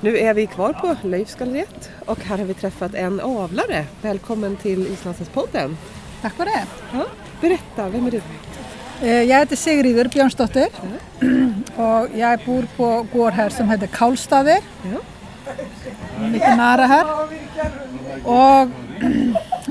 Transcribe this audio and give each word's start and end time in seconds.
Nu 0.00 0.18
är 0.18 0.34
vi 0.34 0.46
kvar 0.46 0.72
på 0.72 0.96
Leifsgalleriet 1.08 1.90
och 2.06 2.20
här 2.24 2.38
har 2.38 2.44
vi 2.44 2.54
träffat 2.54 2.94
en 2.94 3.20
avlare. 3.20 3.84
Välkommen 4.02 4.56
till 4.56 4.86
Islandshästpodden. 4.86 5.76
Tack 6.22 6.34
för 6.34 6.44
det. 6.44 6.64
Ja, 6.92 7.06
berätta, 7.40 7.88
vem 7.88 8.06
är 8.06 8.10
du? 8.10 8.20
Eh, 9.02 9.22
Jag 9.22 9.38
heter 9.38 9.56
Sigriður 9.56 10.04
Björnsdóttir 10.08 10.68
och 11.76 12.08
jag 12.18 12.40
bor 12.46 12.66
på 12.76 13.06
gård 13.12 13.32
här 13.32 13.48
som 13.48 13.70
heter 13.70 13.86
Kálstaðir, 13.86 14.58
Ja. 14.82 14.98
mycket 16.30 16.56
nära 16.56 16.86
här. 16.86 17.06
Och, 18.24 18.68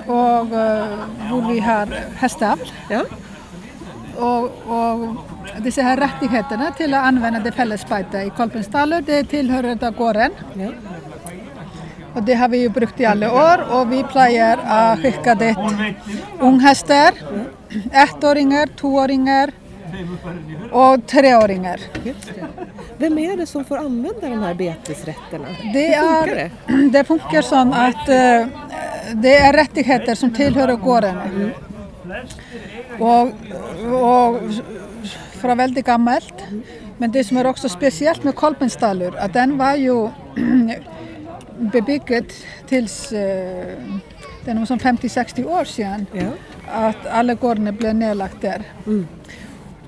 och 0.16 0.56
eh, 0.60 0.98
bor 1.30 1.54
vi 1.54 1.60
här 1.60 1.88
hästar. 2.16 2.60
Ja. 2.90 3.06
Och, 4.20 4.44
och 4.44 5.16
dessa 5.64 5.82
här 5.82 5.98
rättigheterna 5.98 6.72
till 6.72 6.94
att 6.94 7.06
använda 7.06 7.40
det 7.40 7.52
fällesbete 7.52 8.18
i 8.18 8.30
Kolbensdalur, 8.38 9.02
det 9.02 9.24
tillhör 9.24 9.64
detta 9.64 9.90
gården. 9.92 10.32
ja. 10.54 10.70
Och 12.14 12.24
det 12.24 12.34
har 12.34 12.50
vi 12.50 12.58
ju 12.58 12.70
brukt 12.70 13.00
i 13.00 13.06
alla 13.06 13.34
år 13.34 13.76
och 13.80 13.92
vi 13.92 14.04
plejer 14.04 14.60
att 14.66 15.00
skicka 15.00 15.36
dit 15.36 15.58
unghästar, 16.40 17.12
ettåringar, 17.92 18.68
tvååringar 18.68 19.52
och 20.72 21.08
treåringar. 21.08 21.80
Vem 22.98 23.18
är 23.18 23.38
det 23.38 23.46
som 23.46 23.66
får 23.66 23.78
använda 23.78 24.30
de 24.30 24.44
här 24.44 24.54
betesrätterna? 24.54 25.46
Det, 25.74 25.80
Hur 25.80 25.94
funkar 25.94 26.28
är, 26.28 26.50
det? 26.68 26.90
det 26.90 27.04
funkar 27.04 27.42
så 27.42 27.56
att 27.56 28.10
eh, 28.10 28.48
det 29.14 29.36
är 29.38 29.54
rättigheter 29.54 30.16
som 30.16 30.34
tillhör 30.34 30.76
gården. 30.76 31.18
Och, 33.00 33.28
och 33.94 34.42
från 35.32 35.58
väldigt 35.58 35.86
gammalt. 35.86 36.34
Men 36.98 37.12
det 37.12 37.24
som 37.24 37.38
är 37.38 37.48
också 37.48 37.70
speciellt 37.70 38.24
med 38.24 38.36
Kolbensdalur, 38.36 39.18
att 39.18 39.34
den 39.34 39.58
var 39.58 39.76
ju 39.76 40.10
bebyggd 41.60 42.32
tills 42.68 43.12
eh, 43.12 43.66
det 44.46 44.52
är 44.52 44.54
nog 44.54 44.68
som 44.68 44.80
50-60 44.80 45.46
år 45.46 45.64
sedan. 45.64 46.06
Ja. 46.14 46.28
att 46.74 47.08
alla 47.08 47.34
gårdarna 47.34 47.72
blev 47.72 47.96
nedlagt 47.96 48.42
där. 48.42 48.64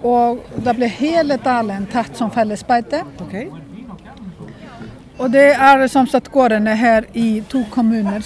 Och 0.01 0.45
det 0.55 0.73
blev 0.73 0.89
hela 0.89 1.37
dalen 1.37 1.85
tatt 1.85 2.17
som 2.17 2.31
fällesbete. 2.31 3.03
Okej. 3.19 3.51
Och 5.17 5.31
det 5.31 5.53
är 5.53 5.87
som 5.87 6.07
sagt 6.07 6.27
gårdarna 6.27 6.73
här 6.73 7.05
i 7.13 7.43
två 7.51 7.63
kommuner. 7.69 8.23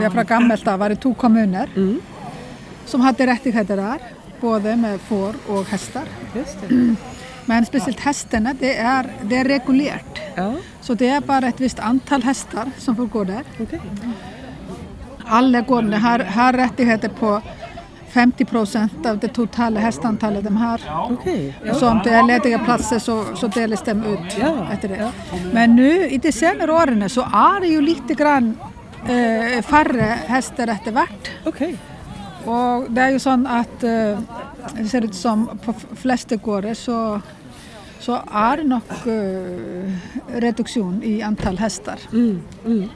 Det 0.00 0.04
är 0.04 0.10
från 0.10 0.24
gammalt 0.24 0.68
av 0.68 0.78
var 0.78 0.88
det 0.88 0.96
två 0.96 1.14
kommuner 1.14 1.68
som 2.90 3.00
hade 3.00 3.26
rättigheter 3.26 3.76
där. 3.76 3.98
Både 4.40 4.76
med 4.76 5.00
får 5.00 5.34
och 5.48 5.64
hästar. 5.64 6.02
Men 7.44 7.66
speciellt 7.66 8.00
hästarna, 8.00 8.54
det 8.60 8.76
är, 8.76 9.06
det 9.22 9.36
är 9.36 9.44
reguljärt. 9.44 10.20
Ja, 10.34 10.54
Så 10.80 10.94
det 10.94 11.08
är 11.08 11.20
bara 11.20 11.46
ett 11.48 11.60
visst 11.60 11.78
antal 11.78 12.22
hästar 12.22 12.70
som 12.78 12.96
får 12.96 13.06
gå 13.06 13.24
där. 13.24 13.42
okej. 13.60 13.80
Alla 15.26 15.60
gårdarna 15.60 15.98
har, 15.98 16.18
har 16.18 16.52
rättigheter 16.52 17.08
på 17.08 17.42
50 18.08 18.44
procent 18.44 19.06
av 19.06 19.18
det 19.18 19.28
totala 19.28 19.80
hästantalet 19.80 20.44
de 20.44 20.56
har. 20.56 20.80
Och 21.70 21.76
så 21.76 21.88
om 21.88 22.00
det 22.04 22.10
är 22.10 22.22
lediga 22.26 22.58
platser 22.58 22.98
så, 22.98 23.24
så 23.34 23.46
delas 23.46 23.82
de 23.82 23.90
ut 24.04 24.36
Ja. 24.40 24.66
efter 24.72 24.88
det. 24.88 25.12
Men 25.52 25.76
nu 25.76 26.08
i 26.08 26.18
de 26.18 26.32
senare 26.32 26.72
åren 26.72 27.10
så 27.10 27.20
är 27.20 27.60
det 27.60 27.66
ju 27.66 27.80
lite 27.80 28.14
grann 28.14 28.56
eh, 29.08 29.62
färre 29.62 30.16
hästar 30.26 30.66
efter 30.68 30.92
vart. 30.92 31.30
Okej. 31.46 31.76
Och 32.44 32.90
det 32.90 33.00
är 33.00 33.10
ju 33.10 33.18
så 33.18 33.30
att 33.30 33.84
eh, 33.84 34.18
det 34.76 34.88
ser 34.88 35.04
ut 35.04 35.14
som 35.14 35.58
på 35.64 35.74
flesta 35.96 36.36
gårdar 36.36 36.74
så, 36.74 37.20
så 38.00 38.18
är 38.32 38.56
det 38.56 38.64
nog 38.64 38.82
eh, 39.04 40.40
reduktion 40.40 41.02
i 41.02 41.22
antal 41.22 41.58
hästar. 41.58 41.98
Mm. 42.12 42.42
Mm. 42.66 42.88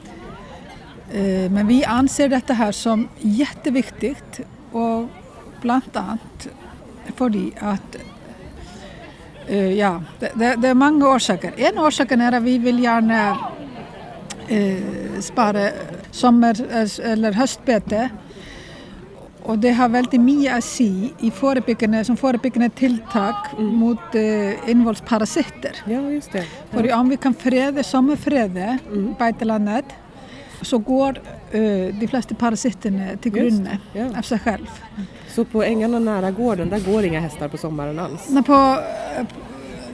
Eh, 1.11 1.51
Men 1.51 1.67
vi 1.67 1.85
anser 1.85 2.29
detta 2.29 2.53
här 2.53 2.71
som 2.71 3.07
jätteviktigt 3.19 4.39
och 4.71 5.09
bland 5.61 5.83
annat 5.93 6.47
för 7.15 7.51
att 7.59 7.95
eh, 9.47 9.73
ja, 9.73 10.03
det, 10.19 10.31
det, 10.35 10.55
det 10.55 10.67
är 10.67 10.73
många 10.73 11.07
orsaker. 11.15 11.53
En 11.57 11.79
orsak 11.79 12.11
är 12.11 12.31
att 12.31 12.43
vi 12.43 12.57
vill 12.57 12.83
gärna 12.83 13.37
eh, 14.47 15.19
spara 15.19 15.69
sommar 16.11 16.55
eh, 16.71 17.11
eller 17.11 17.31
höstbete 17.31 18.09
och 19.45 19.59
det 19.59 19.71
har 19.71 19.89
väldigt 19.89 20.21
mycket 20.21 20.57
att 20.57 20.63
säga 20.63 21.09
i 21.19 21.31
förebyggande, 21.31 22.05
som 22.05 22.17
förebyggande 22.17 22.69
tilltag 22.69 23.35
mot 23.57 24.15
eh, 24.15 24.69
invålsparasiter. 24.69 25.71
Ja, 25.85 26.01
just 26.09 26.31
det. 26.31 26.45
För 26.71 26.93
om 26.93 27.09
vi 27.09 27.17
kan 27.17 27.33
freda 27.33 27.83
sommarfreda 27.83 28.77
beitelandet 29.19 29.85
så 30.61 30.77
går 30.77 31.21
eh, 31.51 31.61
de 31.99 32.07
flesta 32.09 32.35
parasiterna 32.35 33.07
till 33.21 33.31
det, 33.31 33.77
ja. 33.93 34.05
av 34.17 34.21
sig 34.21 34.39
själv. 34.39 34.67
Så 35.27 35.45
på 35.45 35.63
ängarna 35.63 35.99
nära 35.99 36.31
gården, 36.31 36.69
där 36.69 36.79
går 36.79 37.03
inga 37.03 37.19
hästar 37.19 37.47
på 37.47 37.57
sommaren 37.57 37.99
alls? 37.99 38.29
Men 38.29 38.43
på, 38.43 38.79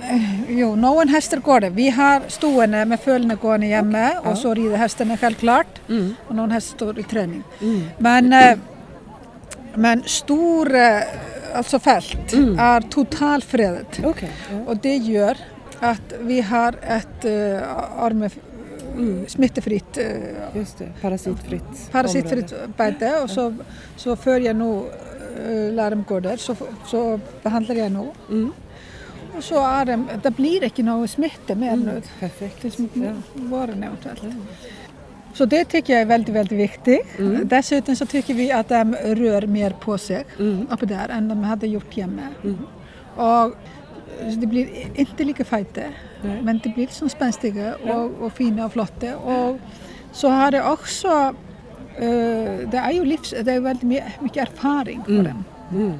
eh, 0.01 0.51
jo, 0.51 0.75
någon 0.75 1.07
hästar 1.07 1.37
går 1.37 1.59
det. 1.59 1.69
Vi 1.69 1.89
har 1.89 2.21
stående 2.27 2.85
med 2.85 2.99
följande 2.99 3.35
gående 3.35 3.67
hemma 3.67 4.11
och 4.23 4.37
så 4.37 4.53
rider 4.53 4.77
hästarna 4.77 5.17
självklart. 5.17 5.89
Mm. 5.89 6.15
Och 6.27 6.35
någon 6.35 6.51
häst 6.51 6.69
står 6.69 6.99
i 6.99 7.03
träning. 7.03 7.43
Mm. 7.61 7.81
Men, 7.97 8.33
eh, 8.33 8.57
men 9.75 10.03
stora 10.03 11.03
alltså 11.53 11.79
fält 11.79 12.33
är 12.59 12.81
totalfredat. 12.81 13.99
Okej. 14.03 14.31
Ja. 14.51 14.57
Och 14.67 14.77
det 14.77 14.95
gör 14.95 15.37
att 15.79 16.13
vi 16.19 16.41
har 16.41 16.75
ett 16.87 17.25
uh, 17.25 17.61
arme, 17.97 18.29
smittefritt, 19.27 19.97
eh, 19.97 20.05
Just 20.55 20.77
det. 20.77 20.91
Parasitfritt 21.01 21.91
parasitfritt 21.91 22.53
bete 22.77 23.19
och 23.23 23.29
så, 23.29 23.55
så 23.95 24.15
för 24.15 24.39
jag 24.39 24.55
nu 24.55 24.83
uh, 25.49 25.73
larmgårdar 25.73 26.37
så, 26.37 26.55
så 26.85 27.19
behandlar 27.43 27.75
jag 27.75 27.91
nu. 27.91 28.11
Mm. 28.29 28.53
Och 29.37 29.43
så 29.43 29.65
är 29.65 29.85
det, 29.85 30.05
det 30.23 30.31
blir 30.31 30.63
inte 30.63 30.83
någon 30.83 31.07
smitta 31.07 31.55
mer 31.55 31.75
nu. 31.75 32.01
Perfekt. 32.19 32.57
Det 32.61 32.71
som 32.71 32.89
Ja. 32.93 33.11
våren 33.33 33.83
eventuellt. 33.83 34.23
Så 35.33 35.45
det 35.45 35.65
tycker 35.65 35.93
jag 35.93 36.01
är 36.01 36.05
väldigt, 36.05 36.35
väldigt 36.35 36.59
viktigt. 36.59 37.07
Dessutom 37.43 37.95
så 37.95 38.05
tycker 38.05 38.33
vi 38.33 38.51
att 38.51 38.69
de 38.69 38.95
rör 38.95 39.47
mer 39.47 39.69
på 39.71 39.97
sig 39.97 40.23
Mm. 40.39 40.67
uppe 40.71 40.85
där 40.85 41.09
än 41.09 41.27
de 41.27 41.43
hade 41.43 41.67
gjort 41.67 41.95
hemma. 41.95 42.21
Mm. 42.43 42.57
Och 43.15 43.55
det 44.41 44.47
blir 44.47 44.67
inte 44.95 45.23
lika 45.23 45.45
fejta 45.45 45.81
Nej. 46.23 46.39
men 46.41 46.59
det 46.63 46.69
blir 46.69 46.87
så 46.87 47.09
spänstiga 47.09 47.75
och, 47.75 48.11
och 48.25 48.33
fina 48.33 48.65
och 48.65 48.73
flotta. 48.73 49.17
Och 49.17 49.59
så 50.11 50.29
har 50.29 50.51
det 50.51 50.63
också, 50.63 51.07
eh, 51.95 52.69
det 52.71 52.77
är 52.77 52.91
ju 52.91 53.05
livs, 53.05 53.33
det 53.43 53.51
är 53.51 53.59
väldigt 53.59 53.83
mycket, 53.83 54.21
mycket 54.21 54.49
erfaring 54.49 55.01
för 55.05 55.11
Mm. 55.11 55.23
dem. 55.25 55.43
Mm. 55.73 55.93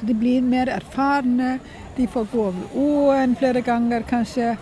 Så 0.00 0.06
de 0.06 0.14
blir 0.14 0.42
mer 0.42 0.66
erfarna, 0.68 1.58
de 1.96 2.06
får 2.06 2.26
gå 2.32 2.46
över 2.48 2.60
ån 2.74 3.34
flera 3.38 3.60
gånger 3.60 4.02
kanske, 4.02 4.56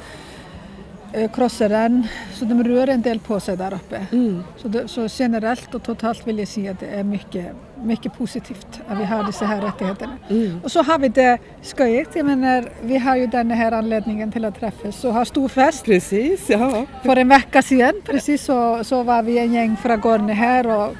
eh, 1.12 1.30
krossa 1.30 1.68
den. 1.68 2.06
Så 2.34 2.44
de 2.44 2.64
rör 2.64 2.88
en 2.88 3.02
del 3.02 3.18
på 3.18 3.40
sig 3.40 3.56
där 3.56 3.74
uppe. 3.74 4.06
Mm. 4.12 4.42
Så, 4.56 4.68
det, 4.68 4.88
så 4.88 5.08
generellt 5.10 5.74
och 5.74 5.82
totalt 5.82 6.26
vill 6.26 6.38
jag 6.38 6.48
säga 6.48 6.70
att 6.70 6.80
det 6.80 6.86
är 6.86 7.04
mycket, 7.04 7.46
mycket 7.82 8.18
positivt 8.18 8.80
att 8.88 8.98
vi 8.98 9.04
har 9.04 9.24
dessa 9.24 9.44
här 9.44 9.60
rättigheterna. 9.60 10.18
Mm. 10.30 10.60
Och 10.64 10.72
så 10.72 10.82
har 10.82 10.98
vi 10.98 11.08
det 11.08 11.38
skojigt, 11.62 12.10
jag 12.16 12.26
menar 12.26 12.68
vi 12.82 12.98
har 12.98 13.16
ju 13.16 13.26
den 13.26 13.50
här 13.50 13.72
anledningen 13.72 14.32
till 14.32 14.44
att 14.44 14.60
träffas 14.60 15.04
och 15.04 15.14
ha 15.14 15.24
stor 15.24 15.48
fest. 15.48 15.84
Precis, 15.84 16.50
ja. 16.50 16.86
För 17.02 17.16
en 17.16 17.28
vecka 17.28 17.62
sedan 17.62 17.94
precis 18.04 18.44
så, 18.44 18.84
så 18.84 19.02
var 19.02 19.22
vi 19.22 19.38
en 19.38 19.52
gäng 19.52 19.76
från 19.76 20.00
gården 20.00 20.28
här 20.28 20.66
och, 20.66 20.94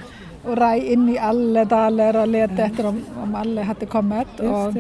och 0.45 0.57
raj 0.57 0.93
in 0.93 1.09
i 1.09 1.19
alla 1.19 1.65
dalar 1.65 2.17
och 2.17 2.29
letade 2.29 2.63
efter 2.63 2.87
om, 2.87 3.05
om 3.23 3.35
alla 3.35 3.63
hade 3.63 3.87
kommit. 3.87 4.41
Och. 4.41 4.75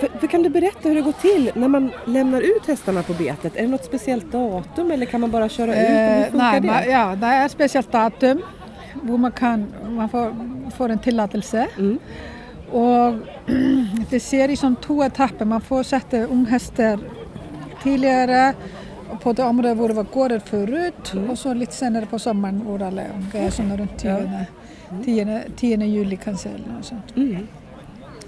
För, 0.00 0.18
för 0.18 0.26
kan 0.26 0.42
du 0.42 0.48
berätta 0.48 0.88
hur 0.88 0.94
det 0.94 1.00
går 1.00 1.12
till 1.12 1.50
när 1.54 1.68
man 1.68 1.90
lämnar 2.04 2.40
ut 2.40 2.66
hästarna 2.66 3.02
på 3.02 3.12
betet? 3.12 3.56
Är 3.56 3.62
det 3.62 3.68
något 3.68 3.84
speciellt 3.84 4.32
datum 4.32 4.90
eller 4.90 5.06
kan 5.06 5.20
man 5.20 5.30
bara 5.30 5.48
köra 5.48 5.70
ut 5.72 5.88
Eh, 5.88 6.38
nej, 6.38 6.60
det? 6.60 6.66
man, 6.66 6.90
ja, 6.90 7.16
det 7.20 7.26
är 7.26 7.46
ett 7.46 7.52
speciellt 7.52 7.92
datum 7.92 8.42
hvor 9.02 9.18
man, 9.18 9.32
kan, 9.32 9.66
man 9.88 10.08
får, 10.08 10.34
får 10.76 10.88
en 10.88 10.98
tillåtelse. 10.98 11.66
Mm. 11.78 11.98
Och 12.70 13.14
det 14.10 14.20
ser 14.20 14.48
i 14.48 14.56
som 14.56 14.76
två 14.76 15.04
etapper. 15.04 15.44
Man 15.44 15.60
får 15.60 15.82
sätta 15.82 16.16
unghästar 16.16 16.98
tidigare 17.82 18.54
på 19.22 19.32
det 19.32 19.42
området 19.42 19.76
hvor 19.76 19.88
det 19.88 19.94
var 19.94 20.06
gårder 20.12 20.38
förut 20.38 21.14
och 21.30 21.38
så 21.38 21.54
lite 21.54 21.72
senare 21.74 22.06
på 22.06 22.18
sommaren 22.18 22.64
var 22.64 22.86
alla 22.86 23.02
ungefär 23.14 23.50
sådana 23.50 23.76
runt 23.76 23.98
10, 23.98 24.46
10, 25.04 25.42
10 25.56 25.84
juli 25.86 26.16
kanske 26.24 26.48
eller 26.48 26.72
något 26.76 26.84
sånt. 26.84 27.16
Mm. 27.16 27.46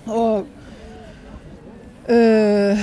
Och, 0.04 0.46
eh, 2.06 2.78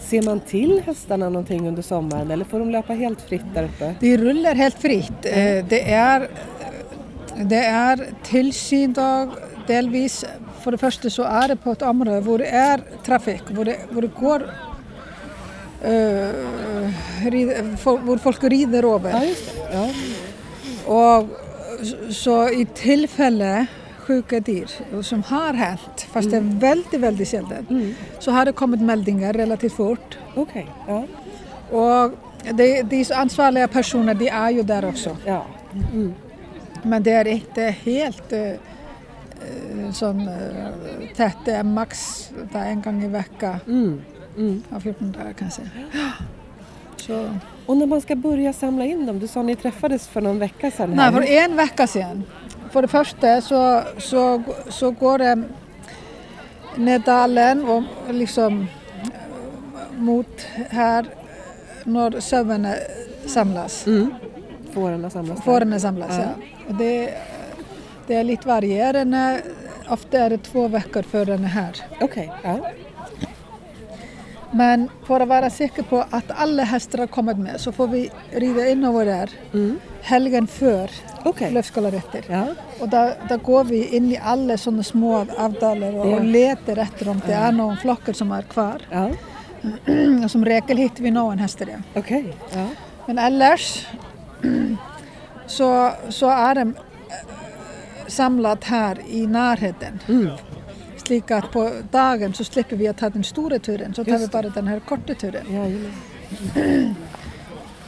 Ser 0.00 0.22
man 0.22 0.40
till 0.40 0.82
hästarna 0.86 1.28
någonting 1.28 1.68
under 1.68 1.82
sommaren 1.82 2.30
eller 2.30 2.44
får 2.44 2.58
de 2.58 2.70
löpa 2.70 2.92
helt 2.92 3.20
fritt 3.20 3.44
där 3.54 3.64
uppe? 3.64 3.94
de 4.00 4.16
rullar 4.16 4.54
helt 4.54 4.78
fritt. 4.78 5.24
Eh, 5.24 5.64
det 5.68 5.92
är, 5.92 6.28
det 7.36 7.64
är 7.64 8.06
tillsyn 8.22 8.92
då, 8.92 9.30
delvis. 9.66 10.24
För 10.60 10.70
det 10.70 10.78
första 10.78 11.10
så 11.10 11.22
är 11.22 11.48
det 11.48 11.56
på 11.56 11.72
ett 11.72 11.82
område 11.82 12.20
hvor 12.20 12.38
det 12.38 12.46
är 12.46 12.80
trafik, 13.04 13.42
hvor 13.48 13.64
det, 13.64 13.76
hvor 13.90 14.02
det 14.02 14.10
går 14.20 14.50
eh, 15.82 16.28
rid, 17.30 17.78
for, 17.78 17.98
hvor 17.98 18.18
folk 18.18 18.44
rider 18.44 18.84
over. 18.84 19.10
Ja, 19.10 19.24
just 19.24 19.54
det. 19.54 19.74
Ja. 19.74 19.88
Och 20.94 21.28
så 22.10 22.48
i 22.48 22.66
tillfälle 22.74 23.66
sjuka 24.06 24.40
dyr 24.40 24.66
som 25.02 25.22
har 25.22 25.52
hänt, 25.54 26.06
fast 26.12 26.30
det 26.30 26.36
är 26.36 26.60
väldigt, 26.60 27.00
väldigt 27.00 27.28
sällan, 27.28 27.94
så 28.18 28.30
har 28.30 28.44
det 28.44 28.52
kommit 28.52 28.80
meldingar 28.80 29.32
relativt 29.32 29.72
fort. 29.72 30.18
Okej. 30.36 30.66
Ja. 30.88 31.04
Och 31.78 32.12
det, 32.54 32.82
de 32.82 33.04
ansvariga 33.14 33.68
personer, 33.68 34.14
de 34.14 34.28
är 34.28 34.50
ju 34.50 34.62
där 34.62 34.84
också. 34.84 35.16
ja. 35.26 35.46
Men 36.82 37.02
det 37.02 37.10
är 37.12 37.26
inte 37.28 37.62
helt 37.62 38.32
eh, 38.32 38.50
sån 39.92 40.28
eh, 40.28 40.34
tätt, 41.16 41.36
det 41.44 41.52
är 41.52 41.62
max 41.62 42.28
där 42.52 42.64
en 42.66 42.82
gång 42.82 43.04
i 43.04 43.08
veckan, 43.08 43.56
Mm. 43.66 44.00
Mm. 44.36 44.62
av 44.70 44.80
14 44.80 45.12
dagar 45.12 45.32
kanske. 45.32 45.62
Så, 46.96 47.28
Och 47.66 47.76
när 47.76 47.86
man 47.86 48.00
ska 48.00 48.16
börja 48.16 48.52
samla 48.52 48.84
in 48.84 49.06
dem, 49.06 49.18
du 49.18 49.26
sa 49.28 49.42
ni 49.42 49.56
träffades 49.56 50.08
för 50.08 50.20
någon 50.20 50.38
vecka 50.38 50.70
sedan 50.70 50.90
nej, 50.90 51.12
för 51.12 51.22
en 51.22 51.56
vecka 51.56 51.86
sedan. 51.86 52.22
För 52.74 52.82
det 52.82 52.88
första 52.88 53.40
så, 53.40 53.82
så, 53.98 54.42
så 54.68 54.90
går 54.90 55.18
det 55.18 55.42
ner 56.76 56.98
dalen 56.98 57.64
och 57.64 57.82
liksom 58.10 58.60
eh, 59.02 59.98
mot 59.98 60.46
här 60.70 61.06
när 61.84 62.20
sömmarna 62.20 62.74
samlas. 63.26 63.86
Mm. 63.86 64.14
Fårarna 64.72 65.10
samlas. 65.10 65.44
Fåren 65.44 65.80
samlas, 65.80 66.10
ja. 66.10 66.24
Ja. 66.66 66.74
Det, 66.74 67.14
det 68.06 68.14
är 68.14 68.24
lite 68.24 68.48
varierande. 68.48 69.42
Ofta 69.88 70.18
är 70.18 70.30
det 70.30 70.38
två 70.38 70.68
veckor 70.68 71.02
före 71.02 71.24
den 71.24 71.44
är 71.44 71.48
här. 71.48 71.76
Okej. 72.00 72.32
Ja. 72.44 72.70
Men 74.54 74.88
för 75.06 75.20
att 75.20 75.28
vara 75.28 75.50
säker 75.50 75.82
på 75.82 76.04
att 76.10 76.24
alla 76.36 76.62
hästar 76.62 76.98
har 76.98 77.06
kommit 77.06 77.38
med 77.38 77.60
så 77.60 77.72
får 77.72 77.86
vi 77.86 78.10
rida 78.32 78.68
in 78.68 78.84
över 78.84 79.04
där 79.06 79.30
Mm. 79.54 79.78
helgen 80.02 80.46
för 80.46 80.90
Okej. 81.24 81.50
löfskalarätter. 81.50 82.24
Ja. 82.28 82.46
Och 82.80 82.88
där, 82.88 83.14
där 83.28 83.36
går 83.36 83.64
vi 83.64 83.86
in 83.96 84.12
i 84.12 84.20
alla 84.24 84.56
sådana 84.58 84.82
små 84.82 85.26
avdalar 85.38 85.98
och, 85.98 86.06
Ja. 86.10 86.14
och 86.16 86.24
letar 86.24 86.76
efter 86.76 87.08
om 87.08 87.20
det 87.26 87.32
är 87.32 87.52
någon 87.52 87.76
flockar 87.76 88.12
som 88.12 88.32
är 88.32 88.42
kvar. 88.42 88.82
Ja. 88.90 89.10
Och 90.24 90.30
som 90.30 90.44
regel 90.44 90.76
hittar 90.76 91.02
vi 91.02 91.10
någon 91.10 91.38
häst 91.38 91.58
där. 91.58 91.82
Okej. 91.94 92.34
Ja. 92.54 92.66
Men 93.06 93.18
ellers 93.18 93.86
så, 95.46 95.90
så 96.08 96.30
är 96.30 96.54
de 96.54 96.60
eh, 96.68 96.74
samlat 98.06 98.64
här 98.64 98.98
i 99.08 99.26
närheten. 99.26 100.00
Mm. 100.08 100.30
Slik 101.06 101.30
att 101.30 101.52
på 101.52 101.70
dagen 101.90 102.34
så 102.34 102.44
slipper 102.44 102.76
vi 102.76 102.88
att 102.88 102.98
ta 102.98 103.10
den 103.10 103.24
stora 103.24 103.58
turen, 103.58 103.94
så 103.94 104.04
tar 104.04 104.18
vi 104.18 104.26
bara 104.28 104.48
den 104.48 104.68
här 104.68 104.80
korta 104.80 105.14
turen. 105.14 105.44
Ja. 105.50 105.64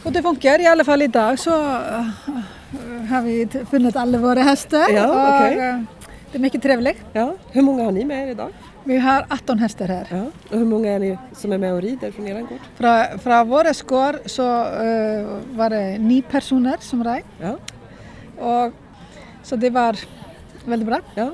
Och 0.02 0.12
det 0.12 0.22
funkar 0.22 0.60
i 0.60 0.66
alla 0.66 0.84
fall 0.84 1.02
idag 1.02 1.38
så 1.38 1.50
eh, 1.64 2.04
har 3.10 3.22
vi 3.22 3.48
funnit 3.70 3.96
alla 3.96 4.18
våra 4.18 4.40
hästar. 4.42 4.90
Ja, 4.94 5.38
okej. 5.38 5.58
eh, 5.68 5.80
Det 6.32 6.38
är 6.38 6.42
mycket 6.42 6.62
trevligt. 6.62 6.98
ja. 7.12 7.34
Hur 7.52 7.62
många 7.62 7.84
har 7.84 7.92
ni 7.92 8.04
med 8.04 8.28
er 8.28 8.30
idag? 8.30 8.48
Vi 8.84 8.98
har 8.98 9.26
18 9.30 9.58
hästar 9.58 9.86
här. 9.88 10.06
Ja. 10.10 10.24
Och 10.50 10.58
hur 10.58 10.64
många 10.64 10.88
är 10.92 10.98
ni 10.98 11.18
som 11.36 11.52
är 11.52 11.58
med 11.58 11.72
och 11.74 11.82
rider 11.82 12.10
från 12.10 12.26
er 12.28 12.40
gård? 12.40 12.58
Från, 12.76 13.18
från 13.18 13.48
våra 13.48 13.74
skår 13.74 14.28
så 14.28 14.60
eh, 14.60 15.26
var 15.56 15.70
det 15.70 15.98
nio 15.98 16.22
personer 16.22 16.76
som 16.80 17.04
red. 17.04 17.22
Ja. 17.40 17.56
Och, 18.44 18.72
så 19.42 19.56
det 19.56 19.70
var 19.70 19.96
väldigt 20.64 20.88
bra. 20.88 21.00
ja. 21.14 21.30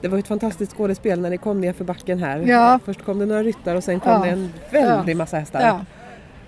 Det 0.00 0.08
var 0.08 0.18
ett 0.18 0.28
fantastiskt 0.28 0.76
skådespel 0.76 1.20
när 1.20 1.30
ni 1.30 1.38
kom 1.38 1.60
ner 1.60 1.72
för 1.72 1.84
backen 1.84 2.18
här. 2.18 2.38
Ja. 2.38 2.78
Först 2.84 3.02
kom 3.04 3.18
det 3.18 3.26
några 3.26 3.42
ryttar 3.42 3.74
och 3.76 3.84
sen 3.84 4.00
kom 4.00 4.12
Ja. 4.12 4.18
det 4.24 4.28
en 4.30 4.52
väldig 4.70 5.16
massa 5.16 5.38
hästar. 5.38 5.84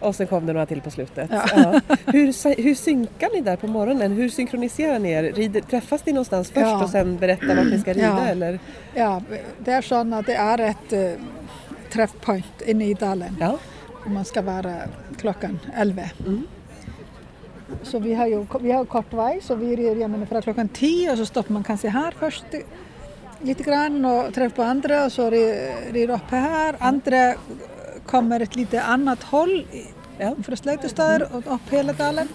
Och 0.00 0.14
sen 0.14 0.26
kom 0.26 0.46
det 0.46 0.52
några 0.52 0.66
till 0.66 0.80
på 0.80 0.90
slutet. 0.90 1.30
Ja. 1.32 1.42
Ja. 1.56 1.96
Hur, 2.06 2.62
hur 2.62 2.74
synkar 2.74 3.28
ni 3.34 3.40
där 3.40 3.56
på 3.56 3.66
morgonen? 3.66 4.12
Hur 4.12 4.28
synkroniserar 4.28 4.98
ni 4.98 5.10
er? 5.10 5.22
Rider, 5.22 5.60
träffas 5.60 6.06
ni 6.06 6.12
någonstans 6.12 6.50
först 6.50 6.66
Ja. 6.66 6.84
och 6.84 6.90
sen 6.90 7.16
berättar 7.16 7.56
vart 7.56 7.66
ni 7.66 7.78
ska 7.78 7.92
rida? 7.92 8.28
Eller? 8.28 8.58
Ja, 8.94 9.22
det 9.58 9.72
är 9.72 9.82
så 9.82 9.94
att 9.94 10.26
det 10.26 10.34
är 10.34 10.58
ett 10.58 10.92
uh, 10.92 11.10
träffpunkt 11.92 12.62
inne 12.66 12.84
i 12.86 12.94
dalen. 12.94 13.36
Ja. 13.40 13.58
Man 14.06 14.24
ska 14.24 14.42
vara 14.42 14.74
klockan 15.18 15.58
11. 15.76 16.02
Mm. 16.26 16.46
Så 17.82 17.98
vi 17.98 18.14
har 18.14 18.26
ju 18.26 18.46
vi 18.60 18.72
har 18.72 18.84
kort 18.84 19.12
väg 19.12 19.42
så 19.42 19.54
vi 19.54 19.76
rider 19.76 20.26
från 20.26 20.42
klockan 20.42 20.68
10 20.68 21.12
och 21.12 21.18
så 21.18 21.26
stoppar 21.26 21.52
man 21.52 21.64
kanske 21.64 21.88
här 21.88 22.14
först 22.18 22.44
lite 23.44 23.62
grann 23.62 24.05
och 24.05 24.35
träffar 24.35 24.56
på 24.56 24.62
andra 24.62 25.05
och 25.05 25.12
så 25.12 25.31
rider 25.31 26.11
upp 26.11 26.31
här. 26.31 26.76
Andra 26.79 27.35
kommer 28.06 28.41
ett 28.41 28.56
lite 28.56 28.82
annat 28.82 29.23
håll 29.23 29.67
Ja. 30.19 30.35
från 30.44 30.56
Slöjtestader 30.56 31.29
och 31.32 31.55
upp 31.55 31.61
hela 31.70 31.93
dalen. 31.93 32.29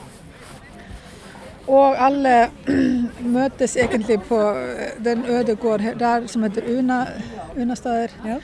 Och 1.66 2.02
alla 2.02 2.48
mötes 3.20 3.78
egentligen 3.78 4.22
på 4.22 4.36
eh, 4.36 4.88
den 5.04 5.26
öde 5.26 5.54
gård 5.56 5.82
här- 5.82 5.96
där 5.96 6.28
som 6.28 6.44
heter 6.44 6.64
Una, 6.70 7.08
Unastader. 7.56 8.12
Ja. 8.26 8.40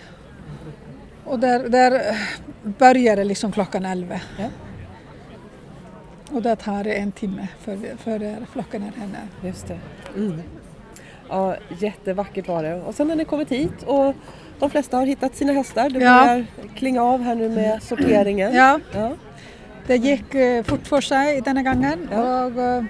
Och 1.25 1.39
där, 1.39 1.69
där 1.69 1.91
eh, 1.91 2.15
börjar 2.63 3.15
det 3.15 3.23
liksom 3.23 3.51
klockan 3.51 3.85
11. 3.85 4.19
Ja. 4.39 4.45
Och 6.31 6.41
det 6.41 6.55
tar 6.55 6.83
det 6.83 6.93
en 6.93 7.11
timme 7.11 7.47
för, 7.59 7.77
för 7.97 8.45
flocken 8.51 8.83
är 8.83 8.99
henne. 9.01 9.17
Just 9.43 9.67
det. 9.67 9.79
Mm. 10.15 10.41
Ja, 11.29 11.55
jättevackert 11.79 12.47
var 12.47 12.63
det. 12.63 12.75
Och 12.75 12.95
sen 12.95 13.09
har 13.09 13.15
ni 13.15 13.25
kommit 13.25 13.51
hit 13.51 13.83
och 13.85 14.15
de 14.59 14.69
flesta 14.69 14.97
har 14.97 15.05
hittat 15.05 15.35
sina 15.35 15.53
hästar. 15.53 15.89
Det 15.89 15.99
Ja. 15.99 16.23
börjar 16.25 16.45
klinga 16.75 17.03
av 17.03 17.21
här 17.23 17.35
nu 17.35 17.49
med 17.49 17.83
sorteringen. 17.83 18.53
Ja, 18.55 18.79
Ja. 18.93 19.11
det 19.87 19.95
gick 19.95 20.35
eh, 20.35 20.63
fort 20.63 20.87
för 20.87 21.01
sig 21.01 21.41
denna 21.41 21.63
gången. 21.63 22.09
Ja. 22.11 22.45
Och 22.45 22.61
eh, 22.61 22.83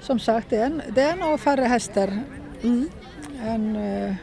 som 0.00 0.18
sagt, 0.18 0.50
det 0.50 0.56
är, 1.02 1.16
nog 1.16 1.40
färre 1.40 1.64
hästar 1.64 2.18
Mm. 2.62 2.88
än 3.46 3.76
eh, 3.76 4.14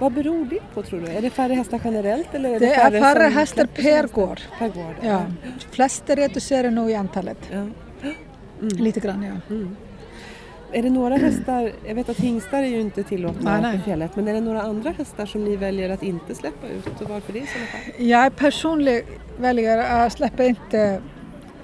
Vad 0.00 0.12
beror 0.12 0.44
det 0.44 0.58
på 0.74 0.82
tror 0.82 1.00
du? 1.00 1.06
Är 1.06 1.22
det 1.22 1.30
färre 1.30 1.54
hästar 1.54 1.80
generellt? 1.84 2.34
Eller 2.34 2.48
är 2.48 2.60
det, 2.60 2.66
Det 2.66 2.74
är 2.74 3.00
färre 3.00 3.28
hästar 3.28 3.66
per 3.66 4.08
gård. 4.14 4.40
Per 4.58 4.68
gård. 4.68 4.94
Ja, 5.02 5.22
flesta 5.70 6.14
reducerar 6.14 6.70
nog 6.70 6.90
i 6.90 6.94
antalet. 6.94 7.38
Ja. 7.52 7.66
Lite 8.60 9.00
grann 9.00 9.22
ja. 9.22 9.54
Mm. 9.54 9.76
Är 10.72 10.82
det 10.82 10.90
några 10.90 11.16
hästar, 11.16 11.72
jag 11.86 11.94
vet 11.94 12.08
att 12.08 12.20
hingstar 12.20 12.62
är 12.62 12.66
ju 12.66 12.80
inte 12.80 13.02
tillåtna 13.02 13.60
Nej, 13.60 13.78
på 13.78 13.84
fjället, 13.84 14.16
men 14.16 14.28
är 14.28 14.34
det 14.34 14.40
några 14.40 14.62
andra 14.62 14.90
hästar 14.90 15.26
som 15.26 15.44
ni 15.44 15.56
väljer 15.56 15.90
att 15.90 16.02
inte 16.02 16.34
släppa 16.34 16.66
ut 16.66 17.00
och 17.00 17.08
varför 17.08 17.32
det 17.32 17.38
i 17.38 17.46
sådana 17.46 17.66
fall? 17.66 18.06
Jag 18.06 18.36
personligen 18.36 19.02
väljer 19.38 19.78
att 19.78 20.12
släppa 20.12 20.44
inte 20.44 21.00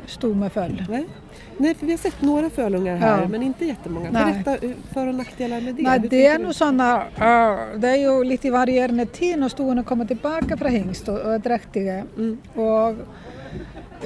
stor 0.06 0.34
med 0.34 0.52
följ. 0.52 0.86
Nej? 0.88 1.06
nej, 1.56 1.74
för 1.74 1.86
vi 1.86 1.92
har 1.92 1.98
sett 1.98 2.22
några 2.22 2.50
fölungar 2.50 2.96
här, 2.96 3.22
Ja. 3.22 3.28
men 3.28 3.42
inte 3.42 3.64
jättemånga. 3.64 4.10
Nej. 4.10 4.42
Berätta 4.44 4.66
eh, 4.66 4.72
för 4.92 5.06
och 5.06 5.14
nackdelar 5.14 5.60
med 5.60 5.74
det. 5.74 5.82
Nej, 5.82 5.98
det 6.10 6.26
är 6.26 6.38
nog 6.38 6.54
sådana, 6.54 6.98
uh, 6.98 7.78
det 7.78 7.88
är 7.88 7.96
ju 7.96 8.24
lite 8.24 8.50
varierande 8.50 9.06
tid 9.06 9.38
när 9.38 9.48
stona 9.48 9.82
kommer 9.82 10.04
tillbaka 10.04 10.56
från 10.56 10.70
hingst 10.70 11.08
och, 11.08 11.20
och 11.20 11.34
är 11.34 11.38
dräktiga. 11.38 12.04
Mm. 12.16 12.38
Och, 12.54 12.88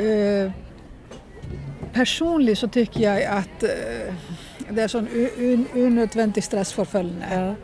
eh, 0.02 0.52
personligen 1.93 2.57
så 2.57 2.69
tycker 2.69 3.00
jag 3.00 3.25
att 3.25 3.62
eh, 3.62 4.14
det 4.71 4.83
är 4.83 4.89
sån 4.89 5.09
unödvändig 5.75 6.45
stress 6.45 6.73
för 6.73 6.85
följderna. 6.85 7.27
Ja. 7.35 7.55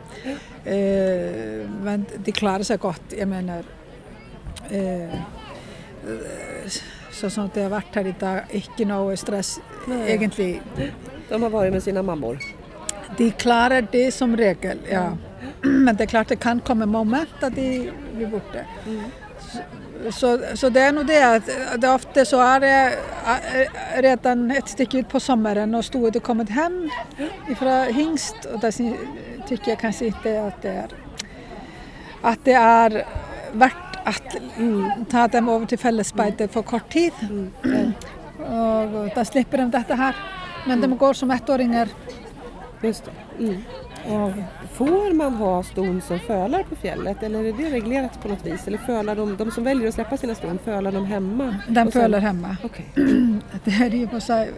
Eh, 0.71 1.69
men 1.83 2.05
de 2.17 2.31
klarar 2.31 2.63
sig 2.63 2.77
gott, 2.77 3.01
jag 3.17 3.27
menar. 3.27 3.63
Eh, 4.69 5.19
så 7.11 7.29
som 7.29 7.49
det 7.53 7.61
har 7.61 7.69
varit 7.69 7.95
här 7.95 8.07
idag, 8.07 8.41
inte 8.51 8.85
någon 8.85 9.17
stress 9.17 9.59
Nej. 9.87 10.11
egentligen. 10.11 10.61
De 11.29 11.43
har 11.43 11.49
varit 11.49 11.73
med 11.73 11.83
sina 11.83 12.03
mammor. 12.03 12.39
De 13.17 13.31
klarar 13.31 13.87
det 13.91 14.11
som 14.11 14.37
regel, 14.37 14.77
ja. 14.89 15.17
Men 15.61 15.95
det 15.95 16.03
är 16.03 16.07
klart 16.07 16.27
det 16.27 16.35
kan 16.35 16.59
komma 16.59 16.85
moment 16.85 17.29
att 17.43 17.55
de 17.55 17.91
blir 18.13 18.27
borta. 18.27 18.59
Så, 20.11 20.39
så 20.53 20.69
det 20.69 20.79
är 20.79 20.91
nog 20.91 21.05
det 21.05 21.35
att 21.35 21.49
det 21.81 21.89
ofta 21.89 22.25
så 22.25 22.41
är 22.41 22.59
det 22.59 22.97
redan 23.95 24.51
ett 24.51 24.67
stycke 24.67 24.97
ut 24.97 25.09
på 25.09 25.19
sommaren 25.19 25.75
och 25.75 25.85
stoet 25.85 26.13
har 26.13 26.21
kommit 26.21 26.49
hem 26.49 26.89
ifrån 27.49 27.93
hingst 27.93 28.35
och 28.53 28.59
där 28.59 28.71
tycker 29.47 29.71
jag 29.71 29.79
kanske 29.79 30.05
inte 30.05 30.43
att 30.43 30.61
det 30.61 30.69
är 30.69 30.87
att 32.21 32.39
det 32.43 32.53
är 32.53 33.05
värt 33.51 33.97
att 34.03 34.35
mm, 34.57 35.05
ta 35.05 35.27
dem 35.27 35.49
över 35.49 35.65
till 35.65 35.79
fällesbete 35.79 36.47
för 36.47 36.61
kort 36.61 36.89
tid. 36.89 37.13
Mm. 37.21 37.51
Och 38.37 39.09
då 39.15 39.25
slipper 39.25 39.57
de 39.57 39.71
detta 39.71 39.95
här. 39.95 40.15
Men 40.67 40.81
de 40.81 40.97
går 40.97 41.13
som 41.13 41.31
ettåringar. 41.31 41.89
Just 42.81 43.05
det. 43.05 43.43
Mm. 43.43 43.63
Får 44.73 45.13
man 45.13 45.33
ha 45.33 45.63
ston 45.63 46.01
som 46.01 46.19
fölar 46.19 46.63
på 46.63 46.75
fjället 46.75 47.23
eller 47.23 47.39
är 47.43 47.53
det 47.53 47.69
reglerat 47.69 48.21
på 48.21 48.27
något 48.27 48.45
vis? 48.45 48.67
Eller 48.67 48.77
fölar 48.77 49.15
de, 49.15 49.37
de 49.37 49.51
som 49.51 49.63
väljer 49.63 49.87
att 49.87 49.93
släppa 49.93 50.17
sina 50.17 50.35
ston, 50.35 50.59
fölar 50.63 50.91
de 50.91 51.05
hemma? 51.05 51.55
Den 51.67 51.91
sen- 51.91 52.01
fölar 52.01 52.19
hemma. 52.19 52.57
Okej. 52.63 52.85
Det 53.63 53.71
här 53.71 53.85
är 53.85 53.97
ju 53.97 54.07
på 54.07 54.19
sig, 54.19 54.49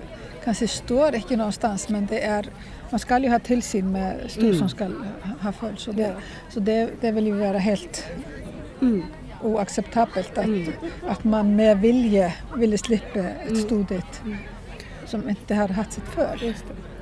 kanske 0.44 0.68
står 0.68 1.16
inte 1.16 1.36
någonstans 1.36 1.89
men 1.89 2.06
det 2.06 2.24
är, 2.25 2.46
man 2.89 3.00
ska 3.00 3.18
ju 3.20 3.30
ha 3.30 3.39
tillsyn 3.39 3.92
med 3.92 4.16
stor 4.27 4.44
Mm. 4.44 4.58
som 4.58 4.70
ska 4.70 4.89
ha- 5.42 5.51
följt. 5.51 5.80
Så, 5.80 5.92
det, 5.92 6.01
Ja. 6.01 6.10
så 6.50 6.60
det, 6.60 6.89
det 7.01 7.12
vill 7.12 7.27
ju 7.27 7.34
vara 7.39 7.58
helt 7.58 8.06
Mm. 8.82 9.04
oacceptabelt 9.44 10.38
att, 10.38 10.46
Mm. 10.46 10.74
att 11.08 11.24
man 11.24 11.56
med 11.56 11.77
vilje 11.82 12.34
ville 12.58 12.77
slippa 12.77 13.20
ett 13.20 13.50
Mm. 13.50 13.62
stodigt 13.62 14.22
som 15.06 15.30
inte 15.30 15.56
har 15.56 15.68
haft 15.68 15.94
sitt 15.94 16.04
för. 16.04 16.54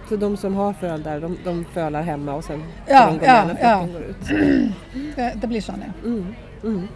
Så 0.10 0.16
de 0.16 0.38
som 0.38 0.56
har 0.56 0.74
föl 0.74 1.04
där, 1.04 1.20
de, 1.20 1.38
de 1.44 1.66
fölar 1.74 2.02
hemma 2.02 2.34
och 2.34 2.44
sen 2.44 2.64
Ja, 2.88 3.06
de 3.08 3.18
gå 3.18 3.26
ja, 3.26 3.46
när 3.46 3.58
ja. 3.62 3.88
går 3.94 4.02
ut? 4.02 4.16
Det, 5.16 5.34
det 5.36 5.48
blir 5.48 5.62
så 5.62 5.72
nu. 5.72 6.10
Mm. 6.10 6.36
Mm. 6.64 6.88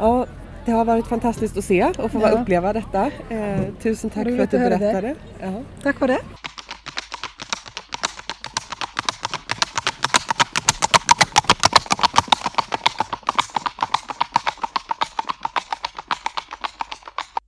Ja, 0.00 0.26
det 0.64 0.72
har 0.72 0.84
varit 0.84 1.06
fantastiskt 1.06 1.56
att 1.58 1.64
se 1.64 1.84
och 1.98 2.12
få 2.12 2.20
Ja. 2.20 2.28
uppleva 2.30 2.72
detta. 2.72 3.10
Eh, 3.28 3.60
tusen 3.82 4.10
tack 4.10 4.24
för 4.24 4.38
att 4.40 4.50
du 4.50 4.58
det. 4.58 4.78
berättade. 4.78 5.14
Ja. 5.40 5.52
Tack 5.82 5.96
för 5.98 6.08
det. 6.08 6.18